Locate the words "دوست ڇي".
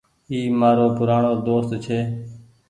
1.47-1.99